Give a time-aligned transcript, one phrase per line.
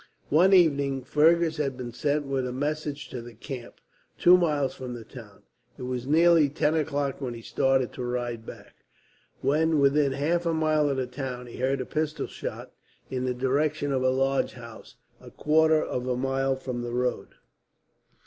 [0.29, 3.75] One evening, Fergus had been sent with a message to the camp,
[4.17, 5.43] two miles from the town.
[5.77, 8.77] It was nearly ten o'clock when he started to ride back.
[9.41, 12.71] When within half a mile of the town he heard a pistol shot,
[13.11, 17.35] in the direction of a large house, a quarter of a mile from the road.